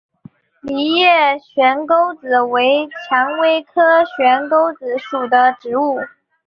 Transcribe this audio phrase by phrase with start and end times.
[0.61, 5.99] 梨叶悬钩子为蔷薇科悬钩子属的植物。